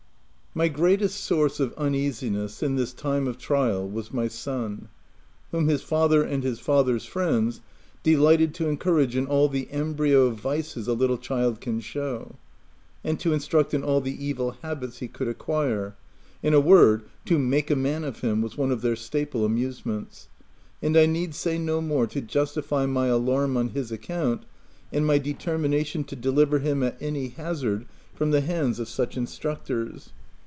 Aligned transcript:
My 0.53 0.67
greatest 0.67 1.23
source 1.23 1.61
of 1.61 1.71
uneasiness, 1.75 2.61
in 2.61 2.75
this 2.75 2.91
time 2.91 3.25
of 3.25 3.37
trial, 3.37 3.87
was 3.89 4.11
my 4.11 4.27
son, 4.27 4.89
whom 5.51 5.69
his 5.69 5.81
father 5.81 6.23
and 6.23 6.43
his 6.43 6.59
father's 6.59 7.05
friends 7.05 7.61
delighted 8.03 8.53
to 8.55 8.67
encourage 8.67 9.15
in 9.15 9.27
all 9.27 9.47
the 9.47 9.71
embryo 9.71 10.29
vices 10.31 10.89
a 10.89 10.93
little 10.93 11.17
child 11.17 11.61
can 11.61 11.79
show, 11.79 12.35
and 13.01 13.17
to 13.21 13.31
instruct 13.31 13.73
in 13.73 13.81
all 13.81 14.01
the 14.01 14.21
evil 14.25 14.57
habits 14.61 14.97
he 14.97 15.07
could 15.07 15.29
acquire— 15.29 15.95
in 16.43 16.53
a 16.53 16.59
word, 16.59 17.03
to" 17.27 17.39
make 17.39 17.71
a 17.71 17.75
man 17.77 18.03
of 18.03 18.19
him" 18.19 18.41
was 18.41 18.57
one 18.57 18.71
of 18.73 18.81
their 18.81 18.97
staple 18.97 19.45
amusements; 19.45 20.27
and 20.81 20.97
I 20.97 21.05
need 21.05 21.33
say 21.33 21.57
no 21.57 21.79
more 21.79 22.07
to 22.07 22.19
justify 22.19 22.85
my 22.85 23.07
alarm 23.07 23.55
on 23.55 23.69
his 23.69 23.89
account, 23.89 24.43
and 24.91 25.05
my 25.07 25.17
determination 25.17 26.03
to 26.03 26.15
deliver 26.17 26.59
him 26.59 26.83
at 26.83 26.97
any 26.99 27.29
hazard 27.29 27.85
from 28.13 28.31
the 28.31 28.41
hands 28.41 28.79
of 28.81 28.89
such 28.89 29.15
instructors. 29.15 30.09